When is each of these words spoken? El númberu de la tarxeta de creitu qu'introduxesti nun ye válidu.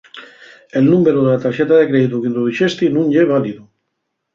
El 0.81 0.85
númberu 0.93 1.21
de 1.27 1.31
la 1.35 1.43
tarxeta 1.45 1.75
de 1.83 1.89
creitu 1.93 2.15
qu'introduxesti 2.25 2.85
nun 2.97 3.07
ye 3.17 3.29
válidu. 3.35 3.63